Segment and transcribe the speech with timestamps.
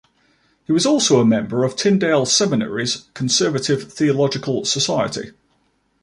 [0.65, 5.33] He was also a member of Tyndale Seminary's Conservative Theological Society.